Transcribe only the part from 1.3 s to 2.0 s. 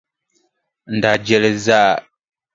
li zaa!